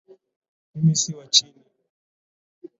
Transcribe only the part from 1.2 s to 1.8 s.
chini.